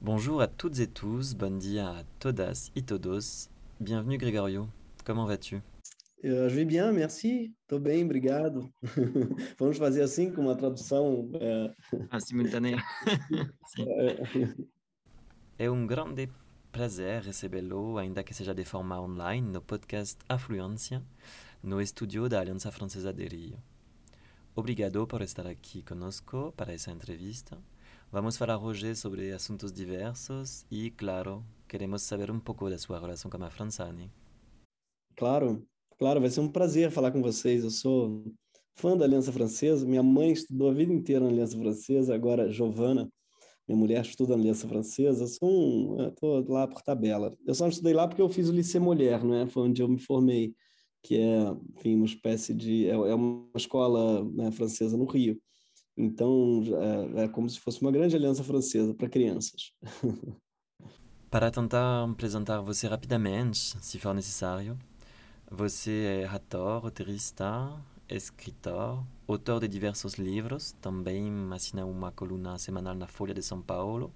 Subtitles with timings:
[0.00, 3.50] Bonjour à toutes et tous, bon dia à todas e todos.
[3.80, 4.68] Bienvenue Gregorio,
[5.04, 5.60] comment vas-tu?
[6.22, 7.52] Eu, je vais bien, merci.
[7.66, 8.72] Tô bem, obrigado.
[9.58, 11.28] Vamos fazer assim com uma tradução.
[11.34, 11.74] É...
[12.10, 12.80] Ah, simultânea.
[15.58, 16.28] é um grande
[16.70, 21.02] prazer recebê-lo, ainda que seja de forma online, no podcast Afluência,
[21.60, 23.58] no estúdio da Aliança Francesa de Rio.
[24.54, 27.58] Obrigado por estar aqui conosco para essa entrevista.
[28.10, 33.30] Vamos falar hoje sobre assuntos diversos e, claro, queremos saber um pouco da sua relação
[33.30, 34.08] com a França, né?
[35.14, 35.62] Claro,
[35.98, 37.62] claro, vai ser um prazer falar com vocês.
[37.62, 38.24] Eu sou
[38.76, 43.12] fã da Aliança Francesa, minha mãe estudou a vida inteira na Aliança Francesa, agora Giovana,
[43.68, 47.36] minha mulher estuda na Aliança Francesa, eu sou um, estou lá por tabela.
[47.46, 49.46] Eu só estudei lá porque eu fiz o Lycée Molière, né?
[49.48, 50.54] Foi onde eu me formei,
[51.02, 55.38] que é, enfim, uma espécie de é, é uma escola né, francesa no Rio.
[55.98, 56.62] Então,
[57.16, 59.72] é, é como se fosse uma grande aliança francesa para crianças.
[61.30, 64.78] Para tentar apresentar você rapidamente, se for necessário,
[65.50, 67.70] você é ator, roteirista,
[68.08, 74.10] escritor, autor de diversos livros, também assina uma coluna semanal na Folha de São Paulo.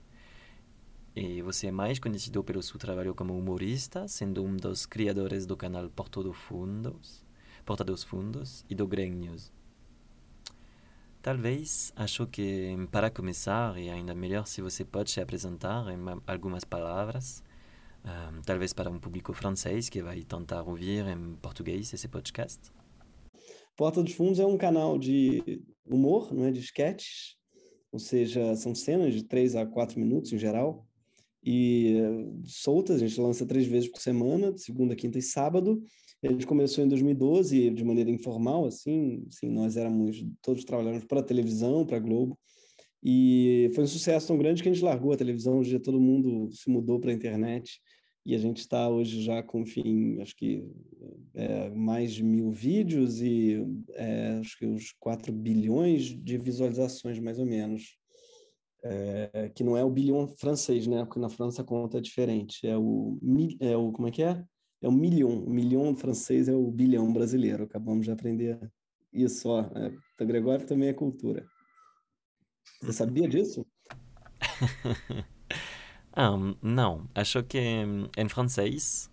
[1.14, 5.54] E você é mais conhecido pelo seu trabalho como humorista, sendo um dos criadores do
[5.54, 7.22] canal Porta dos Fundos,
[7.66, 9.52] Porta dos Fundos e do News.
[11.22, 16.64] Talvez acho que para começar, e ainda melhor se você pode se apresentar em algumas
[16.64, 17.44] palavras,
[18.04, 22.58] um, talvez para um público francês que vai tentar ouvir em português esse podcast.
[23.76, 27.36] Porta dos Fundos é um canal de humor, não é, de sketches,
[27.92, 30.84] ou seja, são cenas de três a quatro minutos em geral,
[31.44, 35.80] e uh, soltas, a gente lança três vezes por semana, segunda, quinta e sábado,
[36.30, 41.24] gente começou em 2012 de maneira informal, assim, assim nós éramos todos trabalhamos para a
[41.24, 42.38] televisão, para a Globo,
[43.02, 46.52] e foi um sucesso tão grande que a gente largou a televisão, hoje todo mundo
[46.52, 47.80] se mudou para a internet
[48.24, 50.64] e a gente está hoje já com, enfim, acho que
[51.34, 57.38] é, mais de mil vídeos e é, acho que uns 4 bilhões de visualizações, mais
[57.38, 57.98] ou menos.
[58.84, 61.04] É, que não é o bilhão francês, né?
[61.04, 62.66] Porque na França a conta é diferente.
[62.66, 63.16] É o,
[63.60, 64.44] é o como é que é?
[64.82, 65.44] É o milhão.
[65.44, 67.64] O milhão francês é o bilhão brasileiro.
[67.64, 68.58] Acabamos de aprender
[69.12, 69.48] isso.
[69.48, 69.60] Ó.
[69.76, 71.46] É, então, Gregório também é cultura.
[72.80, 73.64] Você sabia disso?
[76.12, 77.08] ah, não.
[77.14, 77.58] Acho que
[78.16, 79.10] em francês,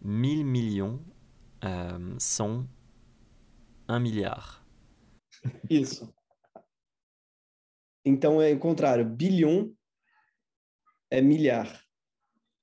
[0.00, 1.00] mil milhões
[1.64, 2.68] um, são
[3.88, 4.64] um milhar.
[5.68, 6.12] Isso.
[8.04, 9.04] Então é o contrário.
[9.04, 9.74] Bilhão
[11.10, 11.82] é milhar.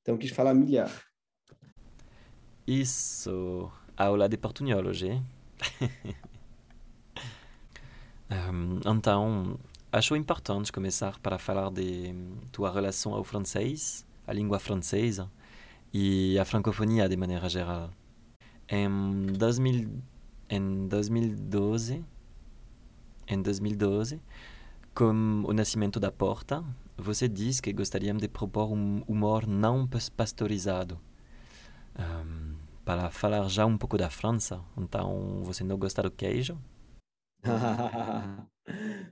[0.01, 0.91] Então quis falar milhar.
[2.67, 5.21] Isso, aula de portunhol hoje.
[8.31, 9.59] um, então,
[9.91, 12.15] acho importante começar para falar de
[12.51, 15.31] tua relação ao francês, a língua francesa
[15.93, 17.91] e a francofonia de maneira geral.
[18.67, 20.01] Em, 2000,
[20.49, 22.03] em 2012,
[23.27, 24.19] em 2012,
[24.95, 26.65] com o nascimento da Porta,
[26.97, 29.87] você disse que gostaria de propor um humor não
[30.17, 30.99] pastorizado.
[31.97, 34.63] Um, para falar já um pouco da França.
[34.77, 36.59] Então, você não gosta do queijo?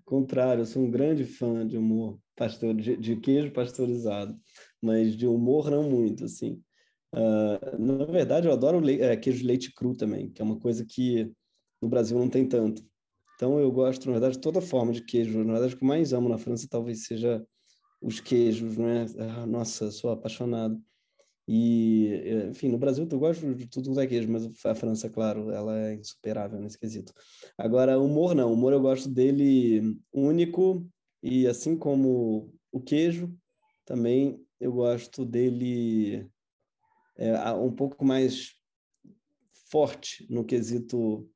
[0.06, 4.38] Contrário, eu sou um grande fã de humor pastor, de, de queijo pasteurizado,
[4.82, 6.62] mas de humor não muito, assim.
[7.14, 10.60] Uh, na verdade, eu adoro le é, queijo de leite cru também, que é uma
[10.60, 11.32] coisa que
[11.82, 12.84] no Brasil não tem tanto.
[13.36, 15.44] Então, eu gosto, na verdade, de toda forma de queijo.
[15.44, 17.46] Na verdade, o que mais amo na França talvez seja
[18.02, 19.06] os queijos, né?
[19.18, 20.80] Ah, nossa, sou apaixonado.
[21.48, 25.78] E, enfim, no Brasil eu gosto de tudo é queijo, mas a França, claro, ela
[25.78, 27.14] é insuperável nesse quesito.
[27.58, 30.88] Agora, humor não, humor eu gosto dele único
[31.22, 33.34] e assim como o queijo,
[33.86, 36.30] também eu gosto dele
[37.18, 38.54] é, um pouco mais
[39.70, 41.30] forte no quesito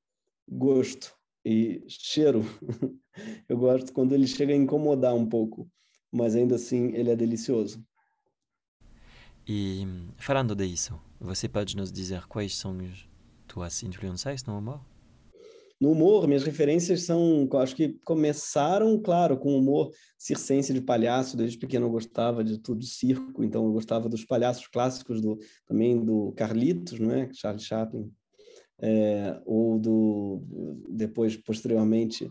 [0.47, 1.13] gosto
[1.43, 2.43] e cheiro.
[3.49, 5.69] eu gosto quando ele chega a incomodar um pouco,
[6.11, 7.83] mas ainda assim ele é delicioso.
[9.49, 13.07] E falando disso, você pode nos dizer quais são as
[13.47, 14.81] tuas influências no humor?
[15.79, 21.37] No humor, minhas referências são, acho que começaram, claro, com humor circense de palhaço.
[21.37, 25.39] Desde pequeno eu gostava de tudo de circo, então eu gostava dos palhaços clássicos do
[25.65, 27.29] também do Carlitos, não é?
[27.31, 28.11] Charlie Chaplin,
[28.79, 30.41] é, ou do
[30.89, 32.29] depois posteriormente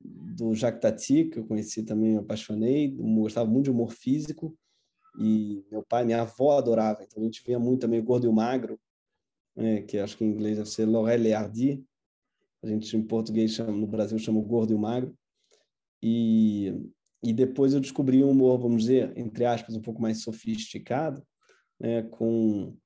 [0.00, 2.88] do Jacques Tati, que eu conheci também, eu apaixonei.
[2.96, 4.56] Gostava muito de humor físico
[5.16, 7.02] e meu pai, minha avó adorava.
[7.02, 8.78] Então a gente via muito também o Gordo e o Magro,
[9.56, 11.84] né, que acho que em inglês deve ser Laurel Hardy.
[12.62, 15.16] A gente em português chama, no Brasil chama o Gordo e o Magro.
[16.02, 16.72] E
[17.24, 21.26] e depois eu descobri um humor, vamos dizer, entre aspas, um pouco mais sofisticado,
[21.80, 22.76] né, com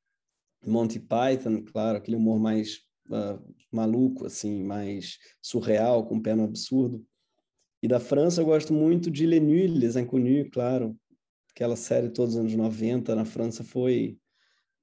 [0.64, 2.78] Monty Python, claro, aquele humor mais
[3.08, 3.42] uh,
[3.72, 7.04] maluco, assim, mais surreal, com pé no absurdo.
[7.82, 10.96] E da França eu gosto muito de Les Nuits, Les Inconnus, claro.
[11.58, 14.16] Aquela série todos os anos 90 na França foi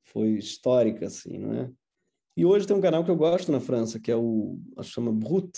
[0.04, 1.72] foi histórica, assim, não é?
[2.36, 5.58] E hoje tem um canal que eu gosto na França, que é o, chama Brut,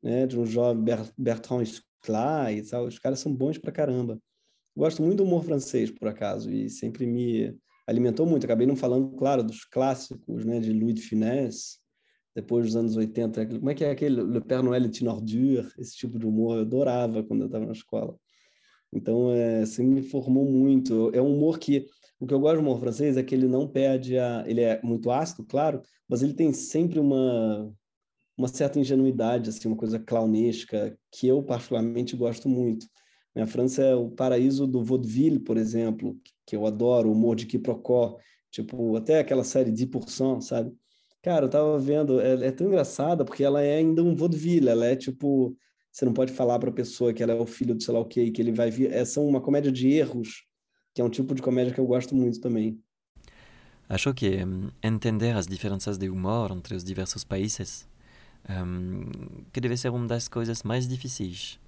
[0.00, 0.84] né, de um jovem
[1.18, 2.86] Bertrand Sclat e tal.
[2.86, 4.22] Os caras são bons pra caramba.
[4.76, 8.44] Gosto muito do humor francês, por acaso, e sempre me alimentou muito.
[8.44, 11.80] Acabei não falando, claro, dos clássicos, né, de Louis de Funès,
[12.36, 13.46] depois dos anos 80.
[13.46, 15.10] Como é que é aquele Le Père Noël est une?
[15.76, 18.16] Esse tipo de humor eu adorava quando eu estava na escola.
[18.92, 21.10] Então, é, assim, me formou muito.
[21.14, 21.86] É um humor que...
[22.20, 24.44] O que eu gosto do humor francês é que ele não perde a...
[24.46, 27.72] Ele é muito ácido, claro, mas ele tem sempre uma
[28.38, 32.86] uma certa ingenuidade, assim, uma coisa clownesca, que eu particularmente gosto muito.
[33.36, 37.46] A França é o paraíso do vaudeville, por exemplo, que eu adoro, o humor de
[37.46, 38.16] quiprocó,
[38.50, 40.72] tipo, até aquela série 10%, sabe?
[41.20, 44.86] Cara, eu tava vendo, é, é, tão engraçada porque ela é ainda um vaudeville, ela
[44.86, 45.56] é tipo,
[45.90, 48.00] você não pode falar para a pessoa que ela é o filho do sei lá
[48.00, 50.44] o quê, que ele vai vir, é são uma comédia de erros,
[50.94, 52.80] que é um tipo de comédia que eu gosto muito também.
[53.88, 57.88] Acho que um, entender as diferenças de humor entre os diversos países
[58.48, 59.10] um,
[59.52, 61.58] que deve ser uma das coisas mais difíceis.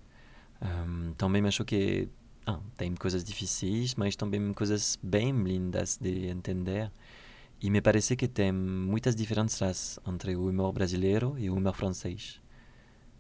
[0.63, 2.09] Um, também acho que
[2.47, 6.91] ah, tem coisas difíceis, mas também coisas bem lindas de entender.
[7.61, 12.41] E me parece que tem muitas diferenças entre o humor brasileiro e o humor francês.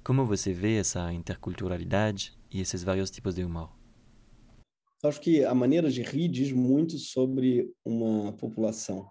[0.02, 3.70] Como você vê essa interculturalidade e esses vários tipos de humor?
[5.04, 9.06] Acho que a maneira de rir diz muito sobre uma população.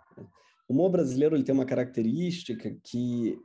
[0.68, 3.38] O humor brasileiro ele tem uma característica que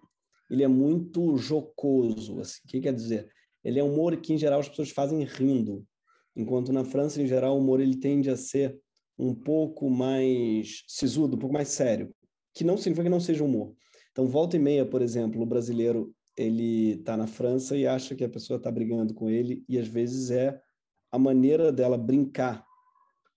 [0.50, 2.40] ele é muito jocoso.
[2.40, 2.60] Assim.
[2.64, 3.28] O que quer dizer?
[3.62, 5.86] Ele é um humor que, em geral, as pessoas fazem rindo.
[6.34, 8.78] Enquanto na França, em geral, o humor ele tende a ser
[9.18, 12.14] um pouco mais sisudo, um pouco mais sério.
[12.54, 13.74] Que não significa que não seja humor.
[14.12, 18.24] Então, volta e meia, por exemplo, o brasileiro ele está na França e acha que
[18.24, 20.60] a pessoa está brigando com ele e às vezes é
[21.10, 22.64] a maneira dela brincar.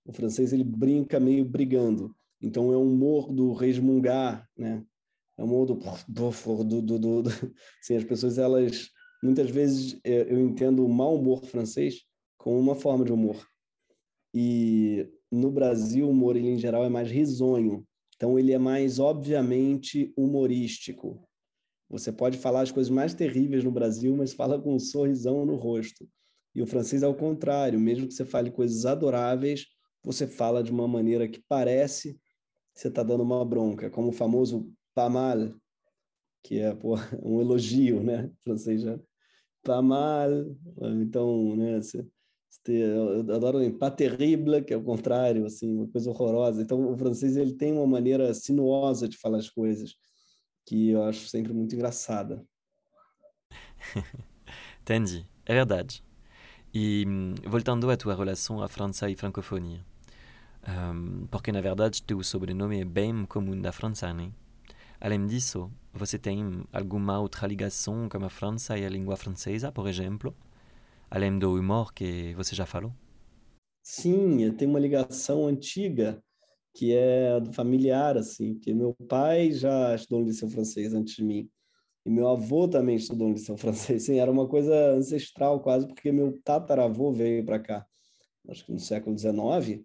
[0.06, 2.16] O francês ele brinca meio brigando.
[2.42, 4.84] Então é um humor do resmungar, né?
[5.38, 7.30] é um modo do, do, do, do,
[7.82, 8.90] assim, as pessoas elas
[9.24, 12.04] muitas vezes é, eu entendo o mau humor francês
[12.38, 13.48] como uma forma de humor
[14.34, 17.86] e no Brasil o humor ele em geral é mais risonho
[18.16, 21.27] então ele é mais obviamente humorístico
[21.90, 25.56] você pode falar as coisas mais terríveis no Brasil mas fala com um sorrisão no
[25.56, 26.08] rosto
[26.56, 29.66] e o francês é o contrário mesmo que você fale coisas adoráveis
[30.04, 32.14] você fala de uma maneira que parece
[32.74, 35.54] que você está dando uma bronca como o famoso pas mal,
[36.44, 38.32] que é pô, um elogio, né?
[38.44, 39.00] Francês já
[39.64, 40.30] pas mal.
[41.02, 41.82] Então, né?
[41.82, 42.04] Você,
[42.68, 46.62] eu adoro o pas terrible, que é o contrário, assim, uma coisa horrorosa.
[46.62, 49.94] Então, o francês ele tem uma maneira sinuosa de falar as coisas
[50.68, 52.46] que eu acho sempre muito engraçada.
[54.82, 56.04] Entendi, é verdade.
[56.74, 57.06] E
[57.46, 59.86] voltando à tua relação à França e francofonia,
[60.68, 64.32] um, porque na verdade teu sobrenome é bem comum da França, né?
[65.00, 69.88] Além disso, você tem alguma outra ligação com a França e a língua francesa, por
[69.88, 70.36] exemplo?
[71.12, 72.94] Além do humor que você já falou?
[73.84, 76.22] Sim, tenho uma ligação antiga
[76.78, 81.50] que é familiar, assim, que meu pai já estudou no liceu francês antes de mim.
[82.06, 84.04] E meu avô também estudou no liceu francês.
[84.04, 87.84] Sim, era uma coisa ancestral quase, porque meu tataravô veio para cá,
[88.48, 89.84] acho que no século XIX,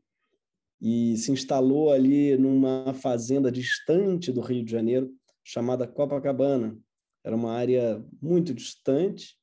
[0.82, 5.10] e se instalou ali numa fazenda distante do Rio de Janeiro,
[5.42, 6.76] chamada Copacabana.
[7.24, 9.38] Era uma área muito distante,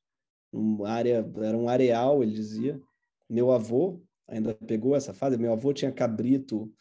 [0.52, 2.80] uma área, era um areal, ele dizia.
[3.28, 5.36] Meu avô ainda pegou essa fase.
[5.36, 6.72] Meu avô tinha cabrito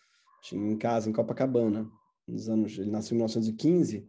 [0.42, 1.90] tinha em casa em Copacabana,
[2.28, 4.08] nos anos, ele nasceu em 1915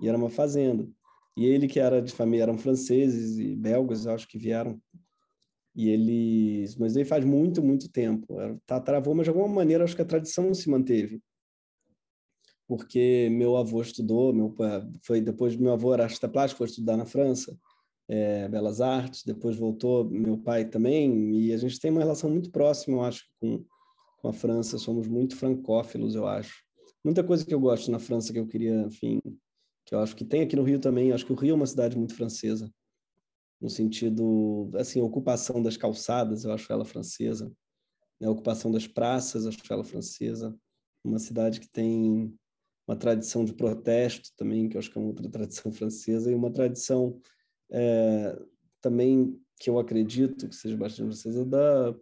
[0.00, 0.88] e era uma fazenda.
[1.36, 4.80] E ele que era de família, eram franceses e belgas, acho que vieram
[5.74, 8.36] e eles, mas ele faz muito, muito tempo.
[8.64, 11.20] Tá, travou, mas de alguma maneira acho que a tradição se manteve.
[12.66, 14.54] Porque meu avô estudou, meu
[15.02, 17.58] foi depois meu avô era artista plástico, foi estudar na França,
[18.08, 22.50] é, belas artes, depois voltou meu pai também, e a gente tem uma relação muito
[22.50, 23.64] próxima, eu acho, com,
[24.24, 26.64] com a França, somos muito francófilos, eu acho.
[27.04, 29.20] Muita coisa que eu gosto na França que eu queria, enfim,
[29.84, 31.54] que eu acho que tem aqui no Rio também, eu acho que o Rio é
[31.54, 32.72] uma cidade muito francesa
[33.60, 37.52] no sentido, assim, ocupação das calçadas, eu acho ela francesa,
[38.18, 38.26] né?
[38.26, 40.56] ocupação das praças, eu acho ela francesa,
[41.04, 42.34] uma cidade que tem
[42.88, 46.34] uma tradição de protesto também, que eu acho que é uma outra tradição francesa, e
[46.34, 47.20] uma tradição
[47.70, 48.38] é,
[48.80, 51.94] também que eu acredito que seja bastante francesa, da,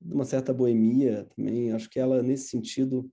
[0.00, 1.72] de uma certa boemia também.
[1.72, 3.10] Acho que ela, nesse sentido,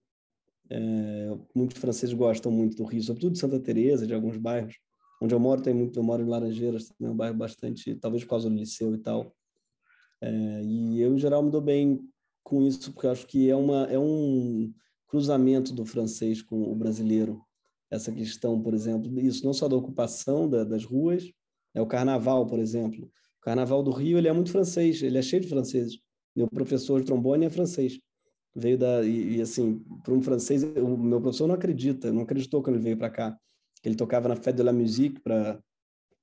[0.69, 4.75] é, muitos franceses gostam muito do Rio, sobretudo de Santa Teresa, de alguns bairros.
[5.21, 8.31] Onde eu moro tem muito, eu moro em Laranjeiras, é um bairro bastante, talvez por
[8.31, 9.33] causa do liceu e tal.
[10.21, 11.99] É, e eu, em geral, me dou bem
[12.43, 14.73] com isso, porque acho que é, uma, é um
[15.07, 17.41] cruzamento do francês com o brasileiro.
[17.89, 21.31] Essa questão, por exemplo, isso não só da ocupação da, das ruas,
[21.73, 23.05] é o carnaval, por exemplo.
[23.37, 25.99] O carnaval do Rio ele é muito francês, ele é cheio de franceses.
[26.35, 27.99] Meu professor de trombone é francês.
[28.55, 32.61] Veio da e, e assim, para um francês, o meu professor não acredita, não acreditou
[32.61, 33.37] quando ele veio para cá.
[33.83, 35.59] Ele tocava na Fête de la Musique para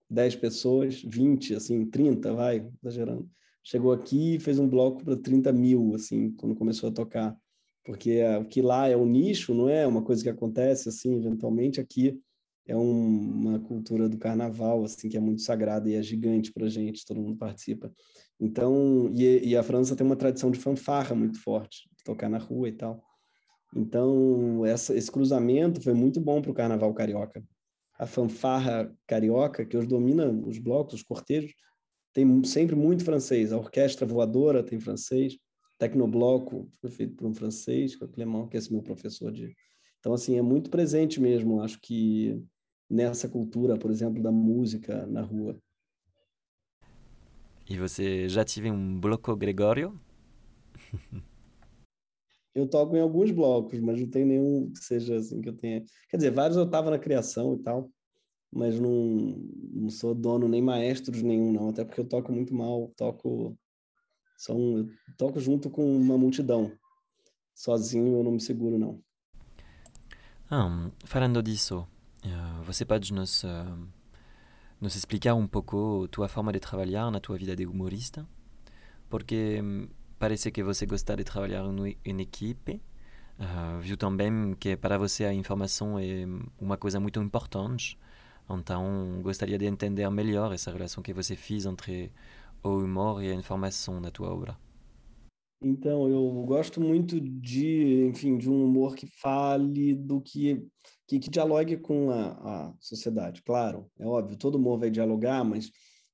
[0.08, 3.28] 10 pessoas, 20, assim, 30, vai, exagerando
[3.62, 7.36] chegou aqui e fez um bloco para 30 mil, assim, quando começou a tocar.
[7.84, 11.80] Porque o que lá é um nicho, não é uma coisa que acontece, assim, eventualmente.
[11.80, 12.18] Aqui
[12.66, 16.68] é um, uma cultura do carnaval, assim, que é muito sagrada e é gigante para
[16.68, 17.92] gente, todo mundo participa.
[18.38, 22.38] Então, e, e, a França tem uma tradição de fanfarra muito forte, de tocar na
[22.38, 23.02] rua e tal.
[23.74, 27.42] Então, essa, esse cruzamento foi muito bom para o carnaval carioca.
[27.98, 31.52] A fanfarra carioca, que hoje domina os blocos, os cortejos,
[32.12, 33.52] tem sempre muito francês.
[33.52, 35.36] A orquestra voadora tem francês,
[35.80, 39.32] Tecnobloco foi feito por um francês, que é o Clément, que é esse meu professor
[39.32, 39.56] de.
[40.00, 42.42] Então, assim, é muito presente mesmo, acho que
[42.88, 45.56] nessa cultura, por exemplo, da música na rua.
[47.68, 50.00] E você já tive um bloco Gregório?
[52.54, 55.84] eu toco em alguns blocos, mas não tem nenhum que seja assim que eu tenha.
[56.08, 57.90] Quer dizer, vários eu estava na criação e tal,
[58.50, 58.90] mas não,
[59.72, 63.56] não sou dono nem maestro de nenhum, não, até porque eu toco muito mal, toco,
[64.36, 66.72] só um, toco junto com uma multidão.
[67.54, 69.02] Sozinho eu não me seguro, não.
[70.52, 71.86] Ah, falando disso,
[72.24, 73.88] uh, você pode nos, uh,
[74.80, 78.26] nos explicar um pouco tua forma de trabalhar na tua vida de humorista?
[79.08, 79.86] Porque um,
[80.18, 81.64] parece que você gosta de trabalhar
[82.04, 82.82] em, equipe,
[83.38, 86.26] uh, viu também que para você a informação é
[86.60, 87.96] uma coisa muito importante,
[88.50, 92.12] então, gostaria de entender melhor essa relação que você fez entre
[92.60, 94.58] o humor e a informação na tua obra.
[95.62, 100.66] Então, eu gosto muito de, enfim, de um humor que fale do que
[101.10, 103.42] que, que dialogue com a, a sociedade.
[103.42, 105.68] Claro, é óbvio, todo humor vai dialogar, mas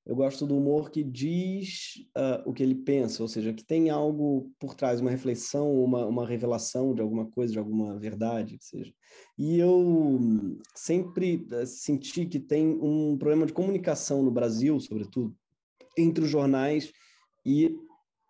[0.07, 3.91] eu gosto do humor que diz uh, o que ele pensa, ou seja, que tem
[3.91, 8.65] algo por trás, uma reflexão, uma, uma revelação de alguma coisa, de alguma verdade, que
[8.65, 8.95] seja.
[9.37, 10.19] E eu
[10.75, 15.37] sempre uh, senti que tem um problema de comunicação no Brasil, sobretudo,
[15.99, 16.91] entre os jornais
[17.45, 17.77] e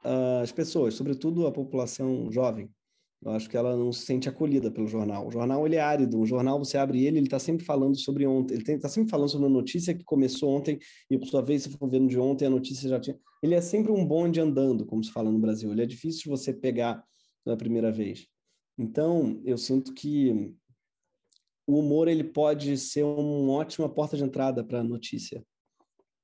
[0.05, 2.71] as pessoas, sobretudo a população jovem.
[3.25, 5.27] Eu acho que ela não se sente acolhida pelo jornal.
[5.27, 6.21] O jornal ele é árido.
[6.21, 8.55] O jornal você abre ele, ele está sempre falando sobre ontem.
[8.55, 10.79] Ele está sempre falando sobre uma notícia que começou ontem
[11.11, 13.19] e por sua vez se for vendo de ontem a notícia já tinha.
[13.43, 15.73] Ele é sempre um bonde andando, como se fala no Brasil.
[15.73, 17.03] Ele é difícil você pegar
[17.45, 18.29] na primeira vez.
[18.79, 20.55] Então eu sinto que
[21.67, 25.45] o humor ele pode ser uma ótima porta de entrada para a notícia.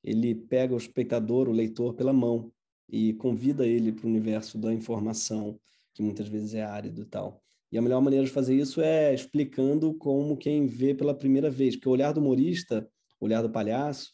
[0.05, 2.52] Ele pega o espectador, o leitor pela mão
[2.92, 5.58] e convida ele para o universo da informação
[5.94, 7.42] que muitas vezes é árido e tal.
[7.72, 11.75] E a melhor maneira de fazer isso é explicando como quem vê pela primeira vez,
[11.75, 12.87] porque o olhar do humorista,
[13.18, 14.12] o olhar do palhaço,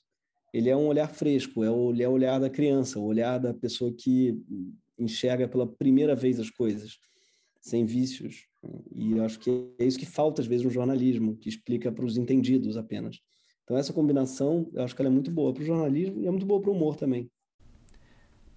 [0.55, 3.53] ele é um olhar fresco, é o, é o olhar da criança, o olhar da
[3.53, 4.41] pessoa que
[4.97, 6.99] enxerga pela primeira vez as coisas,
[7.61, 8.47] sem vícios.
[8.95, 12.05] E eu acho que é isso que falta às vezes no jornalismo, que explica para
[12.05, 13.19] os entendidos apenas.
[13.65, 16.31] Então essa combinação, eu acho que ela é muito boa para o jornalismo e é
[16.31, 17.29] muito boa para o humor também.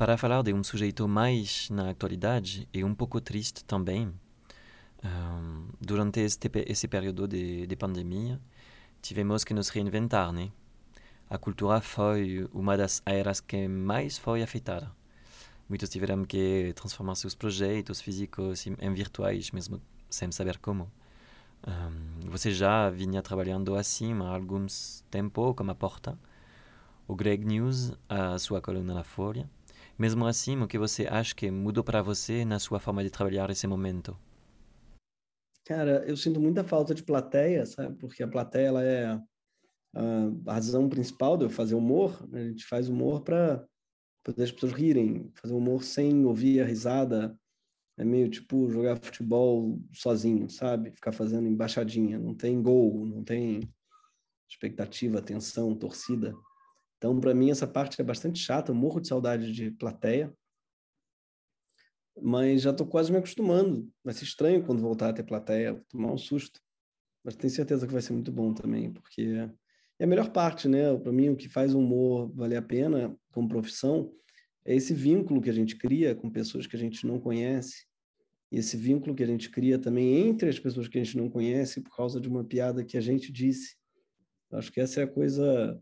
[0.01, 4.11] Para falar de um sujeito mais na atualidade e um pouco triste também,
[5.05, 8.41] um, durante este, esse período de, de pandemia,
[8.99, 10.51] tivemos que nos reinventar, né?
[11.29, 14.91] A cultura foi uma das áreas que mais foi afetada.
[15.69, 19.79] Muitos tiveram que transformar seus projetos físicos em virtuais, mesmo
[20.09, 20.91] sem saber como.
[21.67, 24.65] Um, você já vinha trabalhando assim há algum
[25.11, 26.17] tempo, como a Porta,
[27.07, 29.47] o Greg News, a sua coluna na Folha,
[29.97, 33.49] mesmo assim, o que você acha que mudou para você na sua forma de trabalhar
[33.49, 34.17] esse momento?
[35.65, 37.95] Cara, eu sinto muita falta de plateia, sabe?
[37.97, 39.19] Porque a plateia ela é
[39.93, 42.27] a razão principal de eu fazer humor.
[42.33, 43.65] A gente faz humor para
[44.25, 47.37] fazer as pessoas rirem, fazer humor sem ouvir a risada.
[47.97, 50.91] É meio tipo jogar futebol sozinho, sabe?
[50.91, 52.17] Ficar fazendo embaixadinha.
[52.17, 53.61] Não tem gol, não tem
[54.49, 56.33] expectativa, tensão, torcida.
[57.01, 60.31] Então, para mim, essa parte é bastante chata, eu morro de saudade de plateia.
[62.21, 63.91] Mas já estou quase me acostumando.
[64.03, 66.61] Vai ser estranho quando voltar a ter plateia, tomar um susto.
[67.23, 69.49] Mas tenho certeza que vai ser muito bom também, porque
[69.99, 70.95] E a melhor parte, né?
[70.95, 74.13] Para mim, o que faz o humor valer a pena como profissão
[74.63, 77.87] é esse vínculo que a gente cria com pessoas que a gente não conhece.
[78.51, 81.31] E esse vínculo que a gente cria também entre as pessoas que a gente não
[81.31, 83.75] conhece por causa de uma piada que a gente disse.
[84.51, 85.81] Acho que essa é a coisa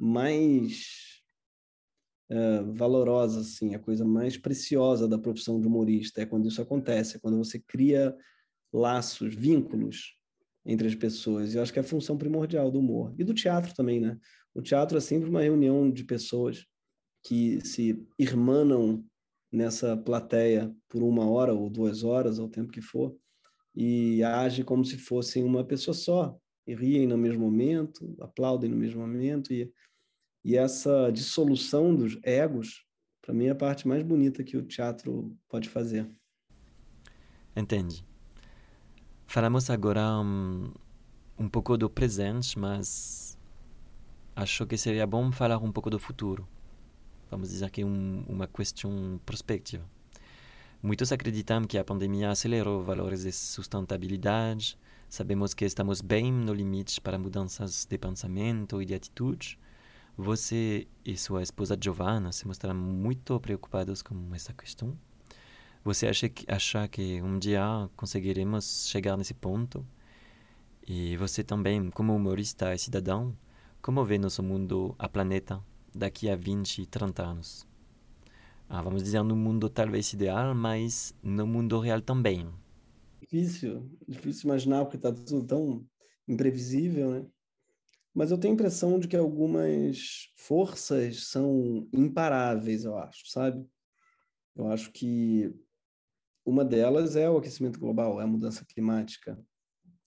[0.00, 1.22] mais
[2.30, 7.16] é, valorosa, assim, a coisa mais preciosa da profissão de humorista é quando isso acontece,
[7.16, 8.16] é quando você cria
[8.72, 10.16] laços, vínculos
[10.64, 11.54] entre as pessoas.
[11.54, 14.18] E eu acho que é a função primordial do humor e do teatro também, né?
[14.54, 16.66] O teatro é sempre uma reunião de pessoas
[17.24, 19.04] que se irmanam
[19.50, 23.16] nessa plateia por uma hora ou duas horas, ou o tempo que for,
[23.74, 28.76] e age como se fossem uma pessoa só, e riem no mesmo momento, aplaudem no
[28.76, 29.72] mesmo momento, e,
[30.48, 32.84] e essa dissolução dos egos,
[33.22, 36.08] para mim, é a parte mais bonita que o teatro pode fazer.
[37.54, 38.04] Entendi.
[39.26, 40.72] Falamos agora um,
[41.38, 43.38] um pouco do presente, mas
[44.34, 46.48] acho que seria bom falar um pouco do futuro
[47.30, 49.84] vamos dizer que um, uma questão prospectiva.
[50.82, 54.78] Muitos acreditam que a pandemia acelerou valores de sustentabilidade.
[55.08, 59.58] Sabemos que estamos bem no limite para mudanças de pensamento e de atitude.
[60.20, 64.98] Você e sua esposa Giovanna se mostraram muito preocupados com essa questão.
[65.84, 69.86] Você acha que, acha que um dia conseguiremos chegar nesse ponto?
[70.84, 73.32] E você também, como humorista e cidadão,
[73.80, 75.62] como vê nosso mundo, a planeta,
[75.94, 77.64] daqui a 20, 30 anos.
[78.68, 82.48] Ah, vamos dizer, no mundo talvez ideal, mas no mundo real também.
[83.20, 85.86] Difícil, difícil imaginar, porque está tudo tão
[86.26, 87.26] imprevisível, né?
[88.14, 93.64] Mas eu tenho a impressão de que algumas forças são imparáveis, eu acho, sabe?
[94.56, 95.54] Eu acho que
[96.44, 99.38] uma delas é o aquecimento global, é a mudança climática.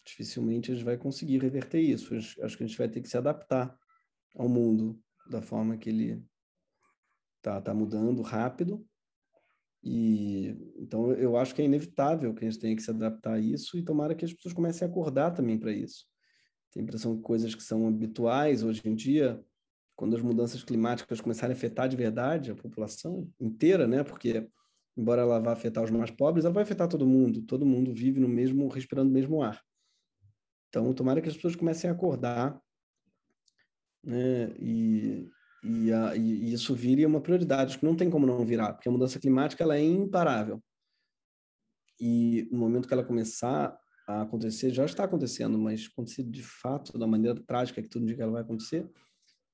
[0.06, 2.16] Dificilmente a gente vai conseguir reverter isso.
[2.16, 3.78] Acho que a gente vai ter que se adaptar
[4.36, 6.26] ao mundo da forma que ele
[7.42, 8.86] tá, tá mudando rápido.
[9.84, 13.40] E então eu acho que é inevitável que a gente tenha que se adaptar a
[13.40, 16.11] isso e tomara que as pessoas comecem a acordar também para isso.
[16.72, 19.44] Tenho a impressão que coisas que são habituais hoje em dia,
[19.96, 24.04] quando as mudanças climáticas começarem a afetar de verdade a população inteira, né?
[24.04, 24.50] Porque
[24.98, 27.42] embora ela vá afetar os mais pobres, ela vai afetar todo mundo.
[27.44, 29.62] Todo mundo vive no mesmo, respirando o mesmo ar.
[30.70, 32.62] Então, tomara que as pessoas comecem a acordar
[34.04, 34.52] né?
[34.60, 35.30] E,
[35.64, 38.92] e, a, e isso vire uma prioridade, que não tem como não virar, porque a
[38.92, 40.62] mudança climática ela é imparável.
[42.00, 46.98] E no momento que ela começar a acontecer, já está acontecendo, mas acontecer de fato
[46.98, 48.90] da maneira trágica que tudo indica que ela vai acontecer,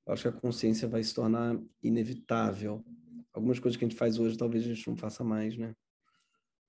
[0.08, 2.84] acho que a consciência vai se tornar inevitável.
[3.34, 5.76] Algumas coisas que a gente faz hoje, talvez a gente não faça mais, né?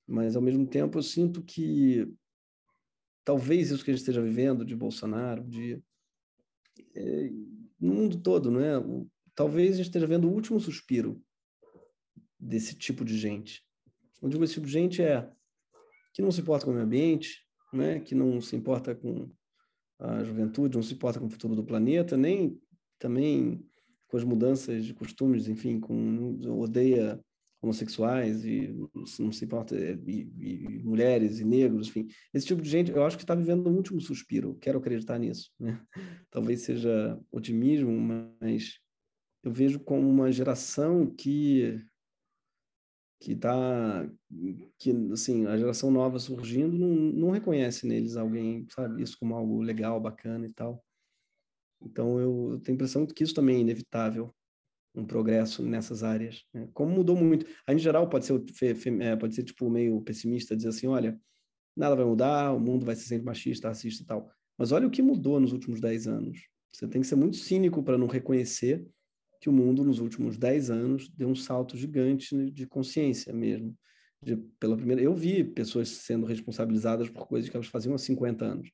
[0.07, 2.13] Mas ao mesmo tempo eu sinto que
[3.25, 5.83] talvez isso que a gente esteja vivendo de Bolsonaro, de
[6.95, 7.31] é,
[7.79, 8.79] no mundo todo, não é?
[8.79, 11.23] O, talvez a gente esteja vendo o último suspiro
[12.39, 13.65] desse tipo de gente.
[14.21, 15.31] Eu digo esse tipo de gente é
[16.13, 18.01] que não se importa com o meio ambiente, né?
[18.01, 19.31] que não se importa com
[19.99, 22.61] a juventude, não se importa com o futuro do planeta, nem
[22.99, 23.65] também
[24.07, 27.21] com as mudanças de costumes, enfim, com odeia
[27.61, 28.73] homossexuais e
[29.19, 33.17] não se importa e, e, mulheres e negros, enfim, esse tipo de gente, eu acho
[33.17, 34.57] que está vivendo um último suspiro.
[34.61, 35.51] Quero acreditar nisso.
[35.59, 35.81] Né?
[36.31, 37.93] Talvez seja otimismo,
[38.41, 38.79] mas
[39.43, 41.81] eu vejo como uma geração que
[43.21, 44.09] que está
[44.79, 49.61] que assim a geração nova surgindo não, não reconhece neles alguém sabe isso como algo
[49.61, 50.85] legal bacana e tal
[51.83, 54.33] então eu, eu tenho a impressão que isso também é inevitável
[54.95, 56.45] um progresso nessas áreas.
[56.53, 56.69] Né?
[56.73, 57.47] Como mudou muito.
[57.67, 58.43] Aí, em geral, pode ser,
[59.01, 61.19] é, pode ser tipo meio pessimista, dizer assim, olha,
[61.77, 64.31] nada vai mudar, o mundo vai ser sempre machista, racista e tal.
[64.59, 66.39] Mas olha o que mudou nos últimos 10 anos.
[66.73, 68.85] Você tem que ser muito cínico para não reconhecer
[69.41, 73.77] que o mundo, nos últimos 10 anos, deu um salto gigante de consciência mesmo.
[74.21, 78.45] De, pela primeira, eu vi pessoas sendo responsabilizadas por coisas que elas faziam há 50
[78.45, 78.71] anos.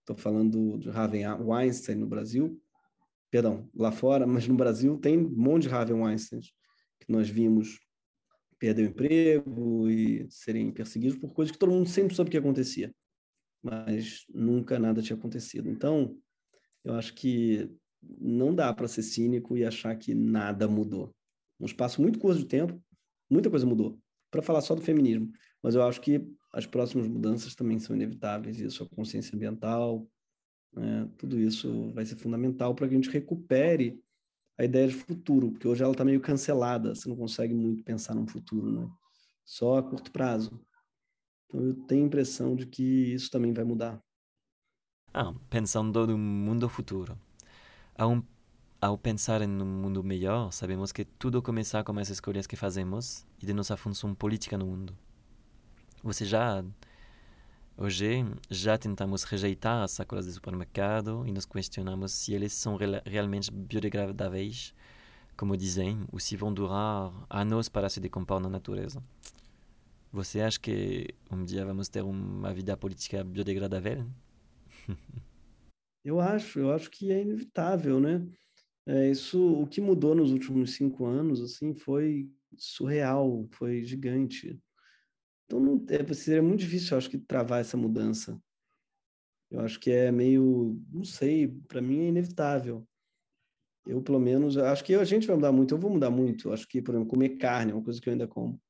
[0.00, 2.60] Estou falando de Harvey Weinstein no Brasil,
[3.30, 7.78] perdão, lá fora, mas no Brasil tem um monte de Harvey Weinstein que nós vimos
[8.58, 12.92] perder o emprego e serem perseguidos por coisas que todo mundo sempre soube que acontecia,
[13.62, 15.68] mas nunca nada tinha acontecido.
[15.68, 16.18] Então,
[16.84, 17.70] eu acho que
[18.02, 21.14] não dá para ser cínico e achar que nada mudou.
[21.60, 22.80] Um espaço muito curto de tempo,
[23.30, 23.98] muita coisa mudou.
[24.30, 25.30] Para falar só do feminismo,
[25.62, 30.06] mas eu acho que as próximas mudanças também são inevitáveis, isso a consciência ambiental,
[30.72, 31.08] né?
[31.16, 34.00] Tudo isso vai ser fundamental para que a gente recupere
[34.58, 38.14] a ideia de futuro, porque hoje ela está meio cancelada, você não consegue muito pensar
[38.14, 38.88] num futuro, né?
[39.44, 40.60] só a curto prazo.
[41.46, 44.02] Então eu tenho a impressão de que isso também vai mudar.
[45.14, 47.18] Ah, pensando no mundo futuro.
[48.00, 53.26] Ao, pensar em um mundo melhor, sabemos que tudo começa com as escolhas que fazemos
[53.42, 54.96] e de nossa função política no mundo.
[56.04, 56.64] Você já
[57.76, 63.50] Hoje já tentamos rejeitar as sacolas de supermercado e nos questionamos se eles são realmente
[63.50, 64.72] biodegradáveis,
[65.36, 69.02] como dizem, ou se vão durar anos para se decompor na natureza.
[70.12, 74.06] Você acha que um dia vamos ter uma vida política biodegradável?
[76.04, 78.26] eu acho, eu acho que é inevitável, né?
[78.86, 84.58] É, isso, o que mudou nos últimos cinco anos, assim, foi surreal, foi gigante.
[85.44, 88.40] Então, não, é, seria muito difícil, eu acho que, travar essa mudança.
[89.50, 92.86] Eu acho que é meio, não sei, para mim é inevitável.
[93.86, 96.52] Eu, pelo menos, acho que a gente vai mudar muito, eu vou mudar muito.
[96.52, 98.60] Acho que, por exemplo, comer carne é uma coisa que eu ainda como.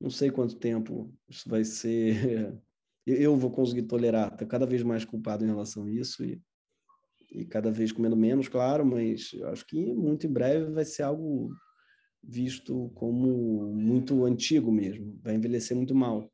[0.00, 2.54] Não sei quanto tempo isso vai ser.
[3.06, 4.32] Eu vou conseguir tolerar.
[4.32, 6.42] Estou cada vez mais culpado em relação a isso e,
[7.30, 11.50] e cada vez comendo menos, claro, mas acho que muito em breve vai ser algo
[12.22, 16.30] visto como muito antigo mesmo, vai envelhecer muito mal.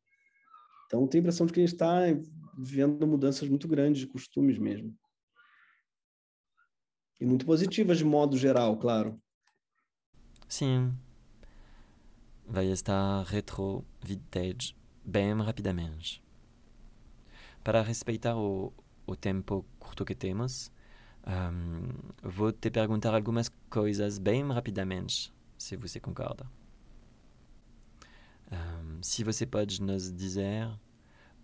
[0.87, 2.01] Então, tenho a impressão de que a gente está
[2.57, 4.95] vendo mudanças muito grandes de costumes mesmo.
[7.21, 9.21] E muito positivas de modo geral, claro.
[10.49, 10.93] Sim.
[12.47, 14.75] Vai estar retro vintage
[15.05, 16.23] bem rapidamente.
[17.65, 18.73] Para respeitar o,
[19.07, 20.71] o tempo curto que temos,
[21.27, 26.47] um, vou te perguntar algumas coisas bem rapidamente se você concorda.
[28.51, 30.69] Um, se você pode nos dizer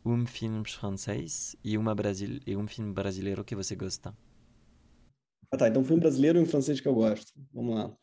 [0.04, 4.14] um filme francês e, uma Brasil, e um filme brasileiro que você gosta.
[5.50, 5.68] Ah, tá.
[5.68, 7.32] Então, filme brasileiro e um francês que eu gosto.
[7.52, 7.96] Vamos lá.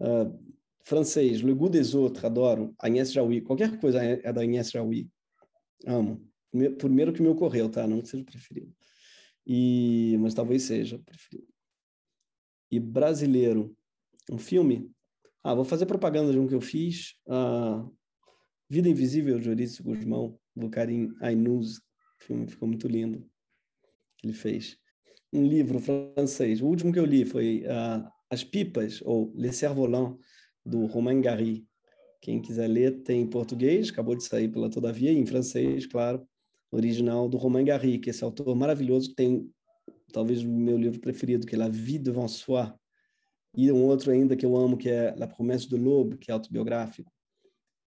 [0.00, 2.74] Uh, francês, Le Goût des Autres, adoro.
[2.78, 3.42] Agnès Jaoui.
[3.42, 5.08] Qualquer coisa é, da Agnès Jaoui.
[5.86, 6.26] Amo.
[6.78, 7.86] Primeiro que me ocorreu, tá?
[7.86, 8.74] Não que seja preferido.
[9.52, 10.16] E...
[10.20, 11.48] Mas talvez seja preferido.
[12.70, 13.76] E brasileiro,
[14.30, 14.94] um filme
[15.42, 17.16] ah, vou fazer propaganda de um que eu fiz.
[17.26, 17.84] Ah,
[18.68, 21.78] Vida Invisível, de Eurício Guzmão, do Karim Ainuz.
[21.78, 23.26] O filme ficou muito lindo.
[24.18, 24.76] Que ele fez.
[25.32, 26.60] Um livro francês.
[26.60, 30.18] O último que eu li foi ah, As Pipas, ou Les Cerfs-Volants,
[30.64, 31.66] do Romain Gary.
[32.20, 36.28] Quem quiser ler, tem em português, acabou de sair pela Todavia, e em francês, claro,
[36.70, 39.50] original do Romain Gary, que é esse autor maravilhoso que tem
[40.12, 42.72] talvez o meu livro preferido, que é La Vie devant Soi,
[43.56, 46.34] e um outro ainda que eu amo, que é La Promesse de l'Aube, que é
[46.34, 47.12] autobiográfico.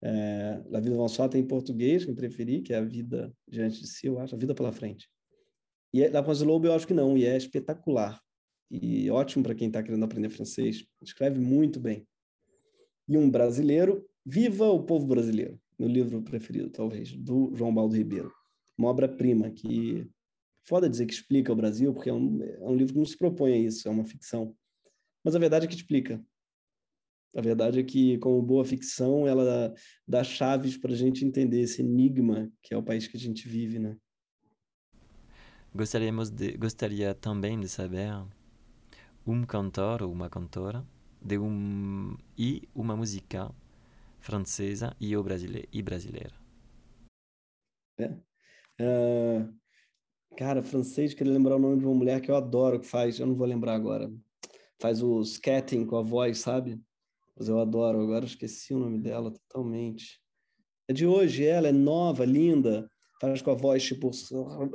[0.02, 3.82] É, La Vida Avançada tem em português, que eu preferi, que é A Vida Diante
[3.82, 5.10] de Si, eu acho, A Vida pela Frente.
[5.94, 8.20] E La Promesse de l'Aube eu acho que não, e é espetacular.
[8.70, 10.86] E ótimo para quem está querendo aprender francês.
[11.02, 12.06] Escreve muito bem.
[13.08, 18.34] E um brasileiro, Viva o Povo Brasileiro, meu livro preferido, talvez, do João Baldo Ribeiro.
[18.78, 20.08] Uma obra-prima que
[20.64, 23.18] foda dizer que explica o Brasil, porque é um, é um livro que não se
[23.18, 24.56] propõe a isso, é uma ficção
[25.26, 26.24] mas a verdade é que explica.
[27.36, 29.74] A verdade é que, como boa ficção, ela
[30.08, 33.50] dá chaves para a gente entender esse enigma que é o país que a gente
[33.50, 33.98] vive, né?
[35.74, 38.14] Gostaríamos de, gostaria também de saber
[39.26, 40.86] um cantor ou uma cantora
[41.20, 43.54] de um e uma música
[44.20, 46.36] francesa e, brasile, e brasileira.
[47.98, 48.16] É.
[48.80, 49.54] Uh,
[50.38, 53.26] cara, francês, queria lembrar o nome de uma mulher que eu adoro que faz, eu
[53.26, 54.12] não vou lembrar agora
[54.80, 56.82] faz o scatting com a voz, sabe?
[57.36, 60.22] Mas eu adoro, agora esqueci o nome dela totalmente.
[60.88, 64.12] É de hoje, ela é nova, linda, faz com a voz tipo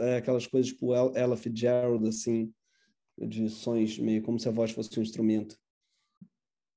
[0.01, 2.53] é, aquelas coisas tipo Ella Fitzgerald, assim,
[3.17, 5.57] de sons meio como se a voz fosse um instrumento.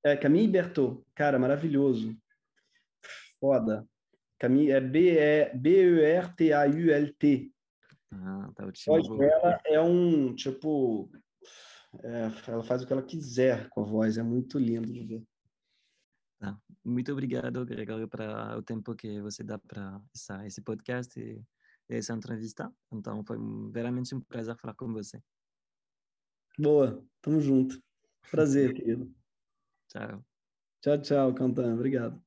[0.05, 2.15] É Camille Berthaud, cara, maravilhoso.
[3.39, 3.87] Foda.
[4.43, 4.81] Camille, é
[5.55, 6.35] B-E-R-T-A-U-L-T.
[8.11, 11.09] Ah, tá, a voz dela é um, tipo,
[12.03, 15.23] é, ela faz o que ela quiser com a voz, é muito lindo de ver.
[16.41, 20.01] Ah, muito obrigado, Gregório, para o tempo que você dá para
[20.45, 21.41] esse podcast e
[21.87, 22.69] essa entrevista.
[22.91, 23.37] Então, foi
[23.73, 25.23] realmente um prazer falar com você.
[26.59, 27.81] Boa, tamo junto.
[28.29, 29.09] Prazer, querido.
[29.87, 30.21] Tchau.
[30.81, 31.75] Tchau, tchau, Cantan.
[31.75, 32.21] Obrigado.